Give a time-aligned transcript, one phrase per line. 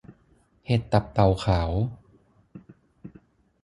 [0.67, 1.71] เห็ดตับเต่าขาว